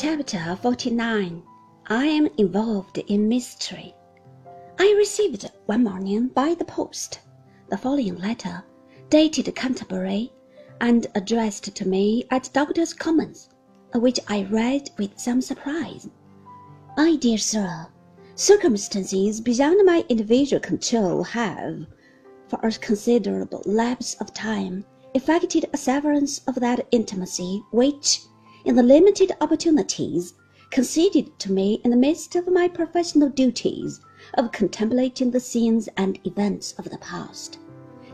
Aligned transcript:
Chapter 0.00 0.56
49 0.62 1.42
I 1.88 2.06
am 2.06 2.28
involved 2.38 2.98
in 2.98 3.26
mystery. 3.26 3.96
I 4.78 4.94
received 4.96 5.50
one 5.66 5.82
morning 5.82 6.28
by 6.28 6.54
the 6.54 6.64
post 6.64 7.18
the 7.68 7.76
following 7.76 8.14
letter, 8.14 8.62
dated 9.10 9.52
Canterbury, 9.56 10.32
and 10.80 11.08
addressed 11.16 11.74
to 11.74 11.88
me 11.88 12.24
at 12.30 12.48
Doctor's 12.52 12.94
Commons, 12.94 13.48
which 13.92 14.20
I 14.28 14.44
read 14.44 14.88
with 14.98 15.18
some 15.18 15.40
surprise. 15.40 16.08
My 16.96 17.16
dear 17.16 17.38
sir, 17.38 17.88
circumstances 18.36 19.40
beyond 19.40 19.84
my 19.84 20.04
individual 20.08 20.60
control 20.60 21.24
have, 21.24 21.86
for 22.46 22.60
a 22.62 22.70
considerable 22.70 23.64
lapse 23.66 24.14
of 24.20 24.32
time, 24.32 24.84
effected 25.14 25.68
a 25.72 25.76
severance 25.76 26.42
of 26.46 26.54
that 26.60 26.86
intimacy 26.92 27.64
which 27.72 28.20
in 28.64 28.74
the 28.74 28.82
limited 28.82 29.32
opportunities 29.40 30.34
conceded 30.70 31.38
to 31.38 31.52
me 31.52 31.80
in 31.84 31.90
the 31.90 31.96
midst 31.96 32.36
of 32.36 32.46
my 32.48 32.68
professional 32.68 33.28
duties 33.28 34.00
of 34.34 34.52
contemplating 34.52 35.30
the 35.30 35.40
scenes 35.40 35.88
and 35.96 36.18
events 36.24 36.72
of 36.78 36.90
the 36.90 36.98
past, 36.98 37.58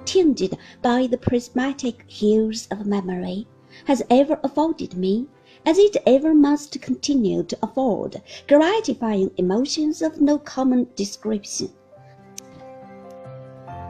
tinged 0.05 0.57
by 0.83 1.07
the 1.07 1.19
prismatic 1.19 2.05
hues 2.07 2.69
of 2.71 2.87
memory, 2.87 3.47
has 3.87 4.03
ever 4.11 4.39
afforded 4.45 4.97
me, 4.97 5.27
as 5.67 5.79
it 5.79 5.97
ever 6.07 6.35
must 6.35 6.81
continue 6.81 7.43
to 7.43 7.59
afford, 7.63 8.21
gratifying 8.47 9.31
emotions 9.37 10.03
of 10.03 10.21
no 10.21 10.39
common 10.39 10.87
description. 10.95 11.71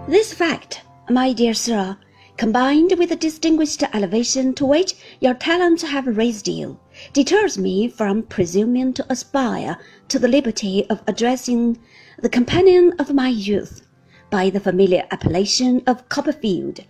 This 0.09 0.33
fact, 0.33 0.83
my 1.11 1.33
dear 1.33 1.53
sir, 1.53 1.97
combined 2.37 2.93
with 2.99 3.09
the 3.09 3.17
distinguished 3.17 3.83
elevation 3.95 4.53
to 4.55 4.67
which 4.67 4.95
your 5.21 5.35
talents 5.35 5.83
have 5.83 6.17
raised 6.17 6.49
you, 6.49 6.79
deters 7.13 7.57
me 7.57 7.89
from 7.89 8.23
presuming 8.23 8.93
to 8.93 9.07
aspire 9.09 9.77
to 10.09 10.19
the 10.19 10.29
liberty 10.29 10.85
of 10.91 11.03
addressing 11.07 11.79
the 12.21 12.29
companion 12.29 12.93
of 12.99 13.15
my 13.15 13.29
youth 13.29 13.83
by 14.31 14.51
the 14.51 14.61
familiar 14.61 15.07
appellation 15.11 15.83
of 15.87 16.09
Copperfield. 16.09 16.81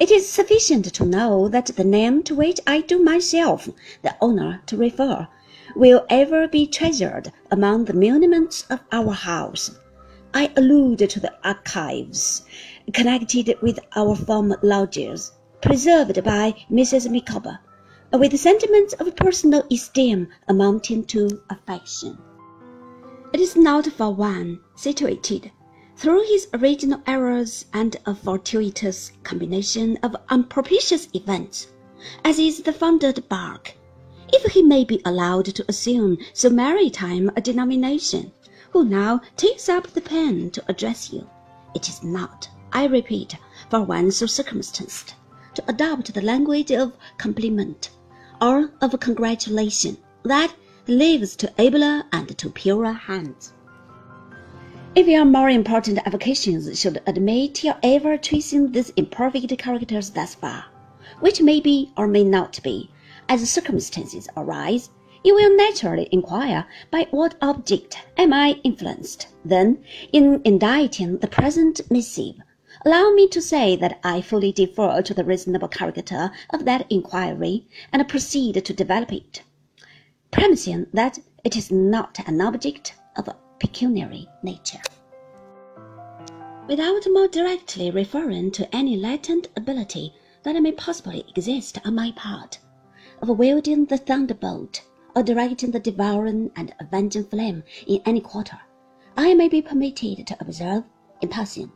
It 0.00 0.10
is 0.10 0.28
sufficient 0.28 0.94
to 0.94 1.04
know 1.04 1.48
that 1.48 1.66
the 1.66 1.84
name 1.84 2.22
to 2.22 2.34
which 2.34 2.60
I 2.66 2.80
do 2.80 3.02
myself 3.02 3.68
the 4.02 4.14
honor 4.20 4.62
to 4.66 4.76
refer 4.76 5.28
will 5.76 6.06
ever 6.08 6.48
be 6.48 6.66
treasured 6.66 7.32
among 7.50 7.84
the 7.84 7.94
monuments 7.94 8.64
of 8.70 8.80
our 8.90 9.12
house. 9.12 9.70
I 10.34 10.52
allude 10.56 11.08
to 11.08 11.20
the 11.20 11.32
archives 11.42 12.42
connected 12.92 13.56
with 13.62 13.78
our 13.96 14.14
former 14.14 14.58
lodgers, 14.62 15.32
preserved 15.62 16.22
by 16.22 16.54
Mrs. 16.70 17.10
Micawber, 17.10 17.58
with 18.12 18.38
sentiments 18.38 18.92
of 18.94 19.16
personal 19.16 19.64
esteem 19.72 20.28
amounting 20.46 21.04
to 21.06 21.42
affection. 21.48 22.18
It 23.32 23.40
is 23.40 23.56
not 23.56 23.86
for 23.86 24.12
one 24.12 24.60
situated 24.76 25.50
through 25.96 26.24
his 26.24 26.48
original 26.52 27.00
errors 27.06 27.64
and 27.72 27.96
a 28.04 28.14
fortuitous 28.14 29.12
combination 29.22 29.96
of 30.02 30.14
unpropitious 30.28 31.08
events, 31.14 31.68
as 32.22 32.38
is 32.38 32.62
the 32.62 32.72
foundered 32.72 33.26
bark, 33.30 33.74
if 34.30 34.52
he 34.52 34.62
may 34.62 34.84
be 34.84 35.00
allowed 35.06 35.46
to 35.46 35.64
assume 35.68 36.18
so 36.34 36.50
maritime 36.50 37.30
a 37.34 37.40
denomination, 37.40 38.30
who 38.78 38.84
now 38.84 39.20
takes 39.36 39.68
up 39.68 39.88
the 39.88 40.00
pen 40.00 40.48
to 40.52 40.62
address 40.68 41.12
you. 41.12 41.28
It 41.74 41.88
is 41.88 42.00
not 42.04 42.48
I 42.72 42.84
repeat, 42.84 43.34
for 43.68 43.82
one 43.82 44.12
so 44.12 44.26
circumstanced, 44.26 45.16
to 45.54 45.64
adopt 45.66 46.14
the 46.14 46.22
language 46.22 46.70
of 46.70 46.96
compliment 47.16 47.90
or 48.40 48.70
of 48.80 49.00
congratulation 49.00 49.96
that 50.22 50.54
leaves 50.86 51.34
to 51.38 51.52
abler 51.60 52.04
and 52.12 52.38
to 52.38 52.50
purer 52.50 52.92
hands. 52.92 53.52
If 54.94 55.08
your 55.08 55.24
more 55.24 55.50
important 55.50 55.98
avocations 56.06 56.78
should 56.78 57.02
admit 57.08 57.64
your 57.64 57.78
ever 57.82 58.16
tracing 58.16 58.70
these 58.70 58.90
imperfect 58.90 59.58
characters 59.58 60.10
thus 60.10 60.36
far, 60.36 60.66
which 61.18 61.42
may 61.42 61.58
be 61.58 61.90
or 61.96 62.06
may 62.06 62.22
not 62.22 62.60
be, 62.62 62.90
as 63.28 63.50
circumstances 63.50 64.28
arise, 64.36 64.90
you 65.24 65.34
will 65.34 65.56
naturally 65.56 66.08
inquire 66.12 66.66
by 66.90 67.06
what 67.10 67.34
object 67.42 67.98
am 68.16 68.32
I 68.32 68.60
influenced, 68.64 69.28
then, 69.44 69.82
in 70.12 70.40
inditing 70.42 71.18
the 71.18 71.28
present 71.28 71.80
missive, 71.90 72.36
Allow 72.86 73.10
me 73.10 73.26
to 73.28 73.42
say 73.42 73.74
that 73.74 73.98
I 74.04 74.20
fully 74.20 74.52
defer 74.52 75.02
to 75.02 75.12
the 75.12 75.24
reasonable 75.24 75.66
character 75.66 76.30
of 76.50 76.64
that 76.64 76.86
inquiry, 76.88 77.66
and 77.92 78.06
proceed 78.06 78.64
to 78.64 78.72
develop 78.72 79.12
it, 79.12 79.42
premising 80.30 80.86
that 80.92 81.18
it 81.42 81.56
is 81.56 81.72
not 81.72 82.20
an 82.28 82.40
object 82.40 82.94
of 83.16 83.26
a 83.26 83.36
pecuniary 83.58 84.28
nature. 84.44 84.80
Without 86.68 87.02
more 87.10 87.26
directly 87.26 87.90
referring 87.90 88.52
to 88.52 88.72
any 88.72 88.96
latent 88.96 89.48
ability 89.56 90.14
that 90.44 90.62
may 90.62 90.70
possibly 90.70 91.24
exist 91.34 91.78
on 91.84 91.96
my 91.96 92.12
part, 92.12 92.60
of 93.20 93.28
wielding 93.28 93.86
the 93.86 93.98
thunderbolt, 93.98 94.82
or 95.18 95.22
directing 95.24 95.72
the 95.72 95.80
devouring 95.80 96.48
and 96.54 96.72
avenging 96.78 97.24
flame 97.24 97.64
in 97.88 98.00
any 98.06 98.20
quarter, 98.20 98.56
I 99.16 99.34
may 99.34 99.48
be 99.48 99.60
permitted 99.60 100.24
to 100.28 100.36
observe, 100.38 100.84
in 101.20 101.28
passing, 101.28 101.72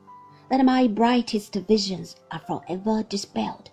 that 0.48 0.64
my 0.64 0.86
brightest 0.86 1.52
visions 1.56 2.14
are 2.30 2.38
forever 2.38 3.02
dispelled, 3.02 3.72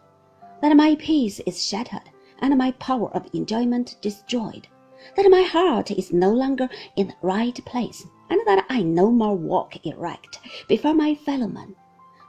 that 0.63 0.75
my 0.75 0.96
peace 0.96 1.40
is 1.41 1.63
shattered 1.63 2.09
and 2.40 2.58
my 2.58 2.72
power 2.72 3.12
of 3.12 3.29
enjoyment 3.34 3.97
destroyed, 4.02 4.68
that 5.16 5.29
my 5.29 5.44
heart 5.44 5.91
is 5.91 6.12
no 6.12 6.31
longer 6.31 6.68
in 6.96 7.09
the 7.09 7.16
right 7.22 7.63
place, 7.66 8.03
and 8.31 8.41
that 8.47 8.66
I 8.72 8.81
no 8.81 9.12
more 9.12 9.35
walk 9.35 9.85
erect 9.85 10.40
before 10.68 10.96
my 10.96 11.13
fellowmen. 11.13 11.75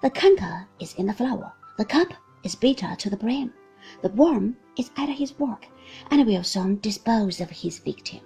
The 0.02 0.10
canker 0.10 0.68
is 0.78 0.92
in 0.96 1.06
the 1.06 1.14
flower, 1.14 1.54
the 1.78 1.86
cup 1.86 2.12
is 2.44 2.54
bitter 2.54 2.94
to 2.98 3.08
the 3.08 3.16
brim, 3.16 3.54
the 4.02 4.10
worm 4.10 4.58
is 4.80 4.91
at 4.96 5.10
his 5.10 5.38
work, 5.38 5.66
and 6.10 6.26
will 6.26 6.42
soon 6.42 6.80
dispose 6.80 7.41
of 7.41 7.50
his 7.50 7.78
victim. 7.78 8.20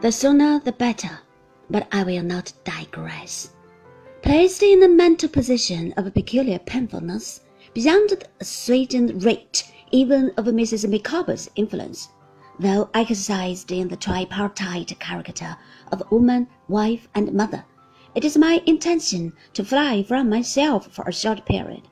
The 0.00 0.12
sooner 0.12 0.60
the 0.60 0.72
better, 0.72 1.18
but 1.68 1.88
I 1.90 2.04
will 2.04 2.22
not 2.22 2.52
digress. 2.64 3.50
Placed 4.22 4.62
in 4.62 4.82
a 4.82 4.88
mental 4.88 5.28
position 5.28 5.92
of 5.96 6.14
peculiar 6.14 6.60
painfulness, 6.60 7.40
beyond 7.74 8.10
the 8.10 8.24
assuaging 8.40 9.18
rate 9.18 9.70
even 9.90 10.30
of 10.36 10.44
Mrs. 10.46 10.88
Micawber's 10.88 11.50
influence, 11.56 12.08
though 12.60 12.88
exercised 12.94 13.72
in 13.72 13.88
the 13.88 13.96
tripartite 13.96 14.98
character 15.00 15.56
of 15.90 16.10
woman, 16.12 16.46
wife, 16.68 17.08
and 17.14 17.32
mother, 17.32 17.64
it 18.14 18.24
is 18.24 18.38
my 18.38 18.62
intention 18.66 19.32
to 19.54 19.64
fly 19.64 20.02
from 20.02 20.28
myself 20.28 20.92
for 20.92 21.04
a 21.08 21.12
short 21.12 21.44
period, 21.44 21.82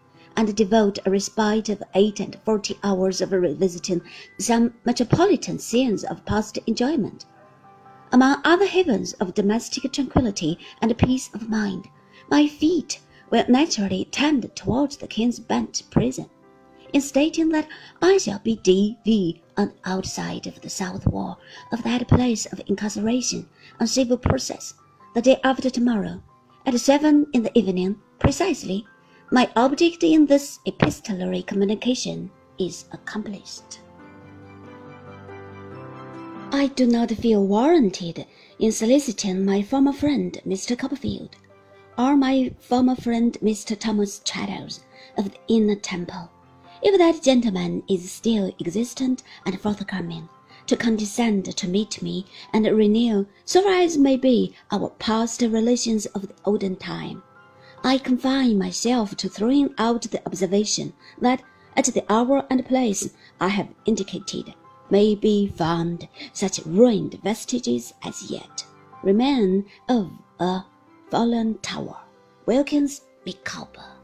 and 0.41 0.57
devote 0.57 0.99
a 1.05 1.11
respite 1.11 1.69
of 1.69 1.83
eight 1.95 2.19
and 2.19 2.35
forty 2.47 2.75
hours 2.83 3.21
of 3.21 3.31
revisiting 3.31 4.01
some 4.39 4.73
metropolitan 4.87 5.59
scenes 5.59 6.03
of 6.03 6.25
past 6.25 6.59
enjoyment. 6.67 7.27
Among 8.11 8.41
other 8.43 8.65
havens 8.65 9.13
of 9.21 9.35
domestic 9.35 9.93
tranquillity 9.93 10.59
and 10.81 10.97
peace 10.97 11.29
of 11.35 11.51
mind, 11.51 11.91
my 12.31 12.47
feet 12.47 13.01
will 13.29 13.45
naturally 13.51 14.07
tend 14.07 14.51
towards 14.57 14.97
the 14.97 15.07
King's 15.07 15.39
Bench 15.39 15.83
prison, 15.91 16.31
in 16.95 17.03
stating 17.03 17.51
that 17.51 17.69
I 18.01 18.17
shall 18.17 18.39
be 18.39 18.57
D.V. 18.57 19.43
on 19.59 19.69
the 19.69 19.91
outside 19.91 20.47
of 20.47 20.59
the 20.63 20.71
south 20.71 21.07
wall 21.07 21.39
of 21.71 21.83
that 21.83 22.09
place 22.09 22.47
of 22.47 22.63
incarceration 22.67 23.47
on 23.79 23.87
civil 23.87 24.17
process 24.17 24.73
the 25.15 25.21
day 25.21 25.39
after 25.45 25.69
tomorrow, 25.69 26.23
at 26.65 26.81
seven 26.81 27.27
in 27.35 27.43
the 27.43 27.59
evening 27.59 28.01
precisely. 28.19 28.87
My 29.33 29.49
object 29.55 30.03
in 30.03 30.27
this 30.27 30.59
epistolary 30.67 31.43
communication 31.43 32.33
is 32.59 32.87
accomplished. 32.91 33.79
I 36.53 36.67
do 36.75 36.85
not 36.85 37.13
feel 37.13 37.47
warranted 37.47 38.27
in 38.59 38.73
soliciting 38.73 39.45
my 39.45 39.63
former 39.63 39.93
friend, 39.93 40.37
Mr. 40.45 40.77
Copperfield 40.77 41.37
or 41.97 42.17
my 42.17 42.53
former 42.59 42.97
friend 42.97 43.39
Mr. 43.43 43.79
Thomas 43.79 44.21
Traddles 44.25 44.81
of 45.17 45.31
the 45.31 45.39
Inner 45.49 45.77
Temple, 45.77 46.29
if 46.83 46.99
that 46.99 47.23
gentleman 47.23 47.85
is 47.89 48.11
still 48.11 48.53
existent 48.59 49.23
and 49.47 49.61
forthcoming, 49.61 50.29
to 50.67 50.77
condescend 50.77 51.57
to 51.57 51.69
meet 51.69 52.03
me 52.03 52.27
and 52.53 52.65
renew, 52.67 53.27
so 53.45 53.63
far 53.63 53.75
as 53.75 53.99
may 53.99 54.17
be, 54.17 54.55
our 54.73 54.89
past 54.99 55.43
relations 55.43 56.07
of 56.07 56.23
the 56.23 56.35
olden 56.45 56.75
time. 56.75 57.23
I 57.83 57.97
confine 57.99 58.59
myself 58.59 59.17
to 59.17 59.29
throwing 59.29 59.75
out 59.79 60.03
the 60.03 60.25
observation 60.27 60.93
that 61.19 61.43
at 61.77 61.87
the 61.87 62.05
hour 62.13 62.45
and 62.51 62.67
place 62.67 63.09
I 63.41 63.49
have 63.49 63.69
indicated 63.87 64.55
may 64.91 65.15
be 65.15 65.49
found 65.49 66.09
such 66.33 66.61
ruined 66.67 67.21
vestiges 67.23 67.95
as 68.03 68.31
yet 68.31 68.65
remain 69.03 69.65
of 69.89 70.11
a 70.39 70.65
fallen 71.11 71.59
tower. 71.59 71.97
Wilkins 72.45 73.03
Micawber. 73.25 74.00